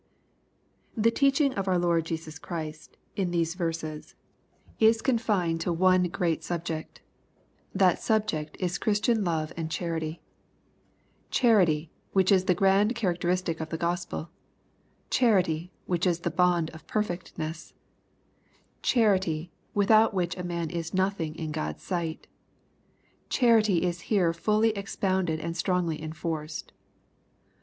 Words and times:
The 0.97 1.11
teaching 1.11 1.53
of 1.53 1.67
oui 1.67 1.77
Lord 1.77 2.05
Jesus 2.07 2.39
Christy 2.39 2.95
in 3.15 3.29
these 3.29 3.53
veraeSy 3.53 3.97
LUKE, 3.97 4.03
CHAP. 4.03 4.81
VI. 4.81 4.81
183 4.81 4.87
is 4.89 5.01
confined 5.03 5.61
to 5.61 5.71
one 5.71 6.03
great 6.05 6.43
subject. 6.43 7.01
That 7.75 8.01
subject 8.01 8.57
is 8.59 8.79
Chris 8.79 8.99
tian 8.99 9.23
love 9.23 9.53
and 9.55 9.69
charity. 9.69 10.19
Charity, 11.29 11.91
which 12.13 12.31
is 12.31 12.45
the 12.45 12.55
grand 12.55 12.95
characteristic 12.95 13.59
of 13.61 13.69
the 13.69 13.77
Gospel,— 13.77 14.31
charity, 15.11 15.71
which 15.85 16.07
is 16.07 16.21
the 16.21 16.31
bond 16.31 16.71
of 16.71 16.87
perfectness,— 16.87 17.75
charity, 18.91 19.51
without 19.75 20.15
which 20.15 20.35
a 20.35 20.43
man 20.43 20.71
is 20.71 20.95
noth 20.95 21.21
ing 21.21 21.35
in 21.35 21.51
God's 21.51 21.83
sight,— 21.83 22.25
charity 23.29 23.83
is 23.83 24.01
here 24.09 24.33
fully 24.33 24.69
expounded 24.71 25.39
and 25.39 25.55
strongly 25.55 26.01
enforced. 26.01 26.73